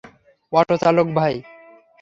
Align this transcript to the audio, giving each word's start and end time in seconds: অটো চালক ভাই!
অটো 0.53 0.75
চালক 0.77 1.07
ভাই! 1.15 1.33